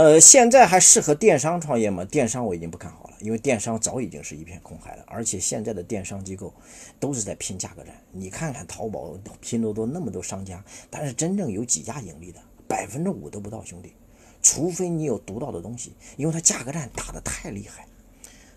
[0.00, 2.02] 呃，现在还适合电商创业吗？
[2.06, 6.54] 电商我已经不看好了，因为电商早已经是一片空海了，而且现在的电商机构
[6.98, 7.94] 都是在拼价格战。
[8.10, 13.92] 你看看淘宝、拼多多那么多商家，但是真正有几家盈利的，百分之五都不到，兄弟。
[14.40, 17.86] 除非你有独到的东西，因为它价格战打得太厉害，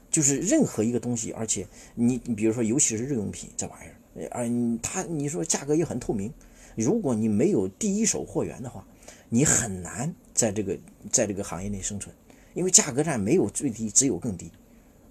[0.10, 4.50] 就是任何一个东西，而且你你比如说，尤其是日用品这玩意儿，而
[4.82, 6.34] 它你说价格也很透明，
[6.78, 8.88] 如果你没有第一手货源的话，
[9.28, 10.16] 你很难。
[10.34, 10.78] 在这个
[11.12, 12.14] 在这个行业内生存，
[12.54, 14.52] 因为价格战没有最低，只有更低，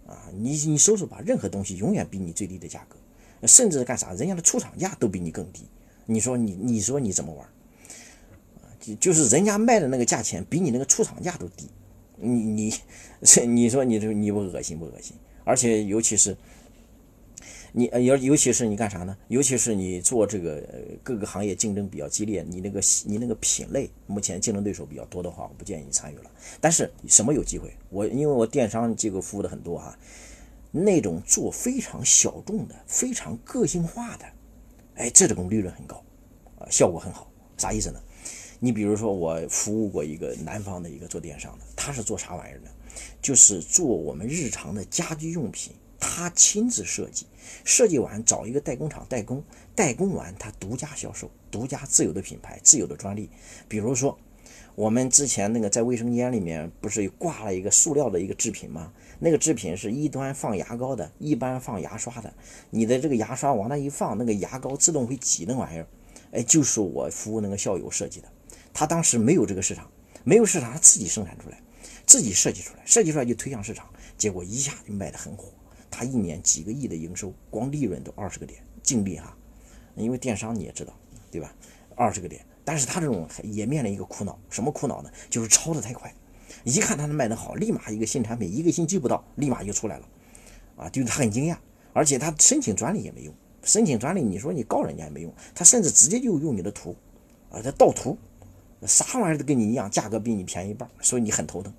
[0.07, 2.97] 啊，你你搜搜吧，任何东西永远比你最低的价格，
[3.47, 5.63] 甚至干啥，人家的出厂价都比你更低，
[6.07, 7.47] 你说你你说你怎么玩？
[8.63, 11.69] 啊，就就是人家卖的那个价钱比你那个出厂价都低，
[12.17, 12.75] 你你
[13.47, 15.17] 你说你这你不恶心不恶心？
[15.45, 16.37] 而且尤其是。
[17.75, 19.17] 你呃尤尤其是你干啥呢？
[19.29, 20.63] 尤其是你做这个
[21.03, 26.31] 各个行业竞争比较激烈，你那个你那个品类目前竞争对手比较多的话，我不建议你参与了。
[26.61, 27.75] 但是什么有机会？
[27.89, 29.99] 我因为我电商机构服务的很多哈，
[30.71, 34.25] 那种做非常小众的、非常个性化的，
[34.97, 35.97] 哎，这种利润很高，
[36.59, 37.33] 啊，效果很好。
[37.57, 37.99] 啥意思呢？
[38.61, 42.69] 你比如说我服务过一个南方的一个做电商的，他是做啥玩意儿呢？
[43.23, 45.73] 就是做我们日常的家居用品。
[46.15, 47.25] 他亲自设计，
[47.65, 49.43] 设计完找一个代工厂代工，
[49.75, 53.31] 代工完他独家销售，独家自有的品牌，自有的专利。
[53.67, 54.19] 比如说，
[54.75, 58.93] 我们之前那个在卫生间里面不是挂了一个塑料的一个制品吗？
[59.21, 62.31] 那个制品是一端放牙膏的，一般放牙刷的。
[62.69, 65.87] 你的这个牙刷往那一放，那个牙膏自动会挤那玩意儿。
[66.33, 68.29] 哎，就是我服务那个校友设计的。
[68.75, 69.91] 他当时没有这个市场，
[70.25, 71.59] 没有市场，他自己生产出来，
[72.05, 75.49] 自己设计出来，设计出来就推向市场，结果一下就卖得很火。
[75.93, 79.37] 他一年几个亿的营收，光利润都二十个点，净利哈，
[79.95, 80.93] 因为电商你也知道，
[81.31, 81.55] 对吧？
[81.95, 85.11] 二十个点，但是他这种也面临一个苦恼，什么苦恼呢？
[85.29, 86.13] 就是抄的太快，
[86.65, 90.09] 一看他卖的好，立马一个新产品，一个星期不到，立马就出来了，
[90.77, 91.57] 啊，就是他很惊讶，
[91.93, 96.97] 而且他申请专利也没用，申请专利你说你告人家也没用，他甚至直接就用你的图，
[97.51, 98.17] 啊，他盗图，
[98.87, 101.73] 啥玩意儿都跟你一样，价格比你便宜一半，所以你很头疼。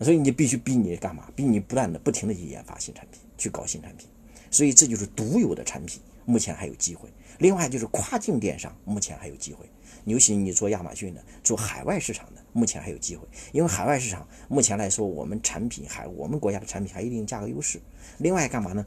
[0.00, 1.30] 所以你必须逼你干嘛？
[1.34, 4.08] 逼你不断的、不停的去研发新产品，去搞新产品。
[4.50, 7.08] 所以这就是独有的产品，目前还有机会。
[7.38, 9.68] 另外就是跨境电商，目前还有机会。
[10.04, 13.26] 尤其你做亚马逊的、做海外市场的，目前还有机会。
[13.52, 17.80] 因为海外市场目前来说，我们产品还我们国家的产品还一定价格优势。
[18.18, 18.86] 另外干嘛呢？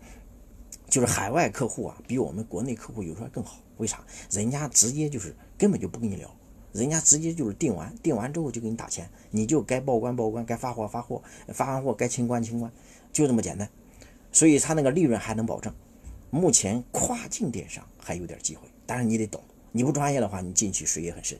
[0.87, 3.59] 就是海外客户啊，比我们国内客户有时候更好。
[3.77, 4.03] 为啥？
[4.31, 6.33] 人家直接就是根本就不跟你聊。
[6.79, 12.71] 人家直接就是订完，订完之后就给你打钱，你就该报关报关，该发货发货，发完货该清关清关，
[13.11, 13.69] 就这么简单。
[14.31, 15.73] 所以他那个利润还能保证。
[16.29, 19.41] 目前跨境电商还有点机会，但是你得懂，
[19.73, 21.37] 你不专业的话，你进去水也很深。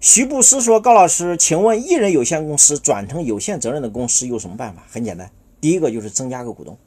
[0.00, 4.86] 徐布斯说：“高老师，请问一人有限公司转成有限责任的公司有什么办法？
[4.88, 6.78] 很简单，第一个就是增加个股东，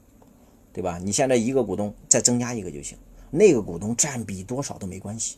[0.73, 0.97] 对吧？
[0.97, 2.97] 你现在一个股东再增加一个就行，
[3.29, 5.35] 那个股东占比多少都没关系。”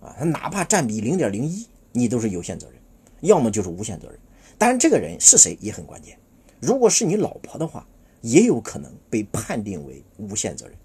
[0.00, 2.80] 啊，他哪怕占比零点零一，你都是有限责任，
[3.20, 4.18] 要么就是无限责任。
[4.56, 6.18] 当然，这个人是谁也很关键。
[6.60, 7.86] 如果是你老婆的话，
[8.20, 10.76] 也有可能被判定为无限责任，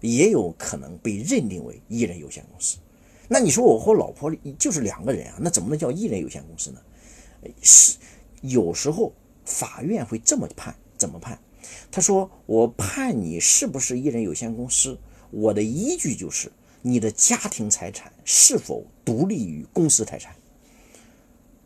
[0.00, 2.76] 也有可能被认定为一人有限公司。
[3.28, 6.80] 那你说我和老婆就是两个人啊，那怎么能叫一人有限公司呢？
[7.62, 7.96] 是
[8.42, 9.12] 有时候
[9.44, 11.38] 法院会这么判，怎么判？
[11.90, 14.98] 他说我判你是不是一人有限公司，
[15.30, 16.52] 我的依据就是。
[16.86, 20.36] 你的家庭财产是否独立于公司财产？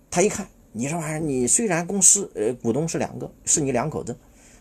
[0.08, 4.16] 他一看，你这玩意儿，你虽然公司呃股东是两个，是你两口子，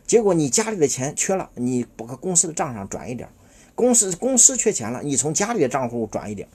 [0.07, 3.29] 结果你家里的钱缺了，你把公司的账上转一点，
[3.75, 6.49] 公司公司缺钱了，你从家里的账户转一点，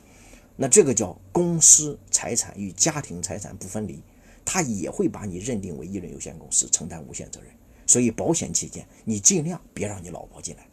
[0.56, 4.02] 那这个叫公司财产与家庭财产不分离，
[4.44, 7.48] 他也会把你认定为一人有限公司，承担无限责任。
[7.86, 10.66] 所以保险起见，你尽量别让你老婆进来，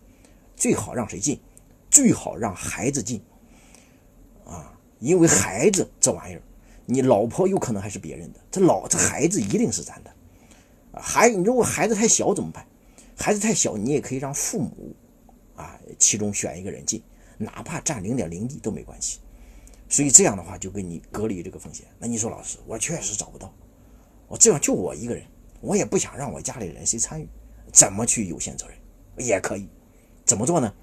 [0.56, 1.40] 最好让谁进？
[1.90, 3.22] 最好让孩子进，
[4.46, 6.42] 啊，因为孩子这玩意儿，
[6.86, 10.12] 你老婆有可能还是别人的，这老这孩子一定是咱的，
[10.92, 12.66] 啊，孩如果孩子太小怎么办？
[13.18, 14.96] 孩子太小，你也可以让父母，
[15.56, 17.04] 啊，其中选一个人进，
[17.38, 19.20] 哪怕占零点零一都没关系。
[19.90, 21.86] 所以这样的话就给你隔离这个风险。
[21.98, 23.54] 那你说老师，我确实找不到，
[24.28, 25.26] 我这样就我一个人，
[25.60, 27.28] 我也不想让我家里人谁参与，
[27.74, 28.78] 怎么去有限责任？
[29.26, 29.68] 也可以，
[30.26, 30.74] 怎么做呢？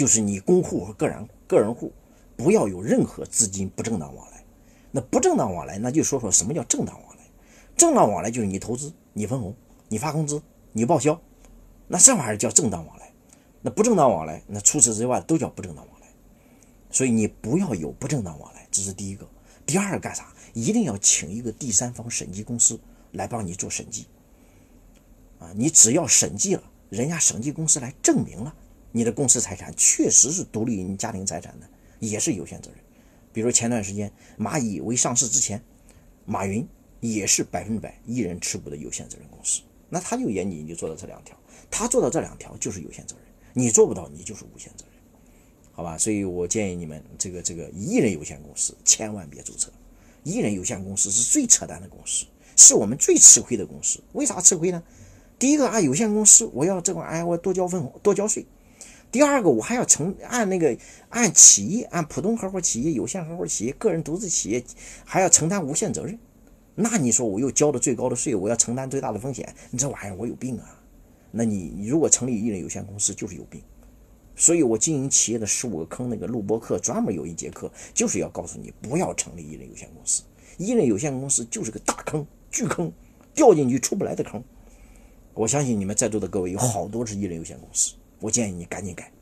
[0.00, 1.92] 就是你公户和个人个人户
[2.34, 4.42] 不要有任何资金不正当往来。
[4.90, 7.22] 那不正当往来，那就说说什么叫正当往来。
[7.76, 9.54] 正当往来就是你投资、你分红、
[9.90, 10.42] 你发工资、
[10.72, 11.20] 你报销，
[11.86, 13.12] 那这玩意儿叫正当往来。
[13.60, 16.06] 那不正当往来，那除此之外都叫不正当往来。
[16.90, 19.28] 所以你不要有不正当往来，这是第一个。
[19.66, 20.32] 第二个干啥？
[20.54, 22.80] 一定要请一个第三方审计公司
[23.12, 24.06] 来帮你做审计。
[25.40, 28.54] 啊，你只要审计了，人家审计公司来证明了
[28.92, 32.80] 你的公司财产确实是独立于你家庭财产的，也是有限责任。
[33.32, 35.62] 比如前段时间蚂蚁未上市之前，
[36.24, 36.66] 马云
[36.98, 41.38] 也是百分之百一人持股的有限责任公司，那他就严谨就做到这两条，
[41.70, 45.00] 他做到这两条就是有限责任，你做不到你就是无限责任，
[45.70, 45.96] 好吧？
[45.96, 49.70] 所以我建议你们这个这个一人有限公司千万别注册，
[50.24, 52.26] 一人有限公司是最扯淡的公司，
[52.56, 54.02] 是我们最吃亏的公司。
[54.14, 54.82] 为啥吃亏呢？
[55.38, 58.44] 第一个啊，有限公司我要这个哎，我多交分多交税。
[59.10, 60.76] 第二个，我还要承按那个
[61.08, 64.62] 按企业按普通合伙企业、有限合伙企业、个人独资企业，
[65.04, 66.18] 还要承担无限责任。
[66.76, 70.80] 那你说我又交的最高的税，我要承担最大的风险，你这玩意儿我有病啊？
[71.32, 73.60] 那你你如果成立一人有限公司就是有病。
[74.36, 80.22] 所以我经营企业的十五个坑那个录播课专门有一节课就是要告诉你不要成立一人有限公司，
[80.56, 82.90] 一人有限公司就是个大坑巨坑，
[83.34, 84.42] 掉进去出不来的坑。
[85.34, 89.19] 我相信你们在座的各位有好多是一人有限公司，我建议你赶紧改。